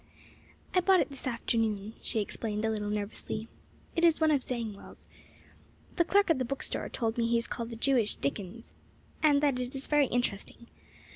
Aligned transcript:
"I 0.73 0.79
bought 0.81 0.99
it 0.99 1.11
this 1.11 1.27
afternoon," 1.27 1.93
she 2.01 2.21
explained, 2.21 2.65
a 2.65 2.71
little 2.71 2.89
nervously. 2.89 3.47
"It 3.95 4.03
is 4.03 4.19
one 4.19 4.31
of 4.31 4.41
Zangwill's. 4.41 5.07
The 5.97 6.03
clerk 6.05 6.31
at 6.31 6.39
the 6.39 6.43
bookstore 6.45 6.89
told 6.89 7.19
me 7.19 7.27
he 7.27 7.37
is 7.37 7.45
called 7.45 7.69
the 7.69 7.75
Jewish 7.75 8.15
Dickens, 8.15 8.73
and 9.21 9.41
that 9.43 9.59
it 9.59 9.75
is 9.75 9.85
very 9.85 10.07
interesting. 10.07 10.69